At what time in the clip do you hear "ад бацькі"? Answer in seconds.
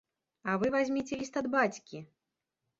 1.45-2.05